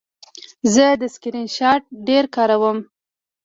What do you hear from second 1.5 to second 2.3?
شاټ ډېر